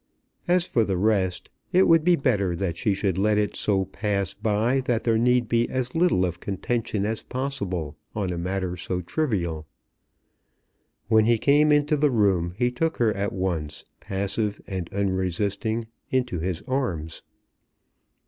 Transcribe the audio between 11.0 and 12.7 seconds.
When he came into the room